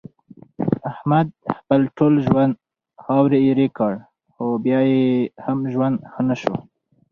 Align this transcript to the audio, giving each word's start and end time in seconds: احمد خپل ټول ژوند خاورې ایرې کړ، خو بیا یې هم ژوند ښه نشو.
احمد 0.91 1.27
خپل 1.57 1.81
ټول 1.97 2.13
ژوند 2.27 2.53
خاورې 3.03 3.39
ایرې 3.45 3.67
کړ، 3.77 3.93
خو 4.33 4.45
بیا 4.65 4.79
یې 4.91 5.03
هم 5.45 5.59
ژوند 5.73 5.95
ښه 6.11 6.21
نشو. 6.29 6.55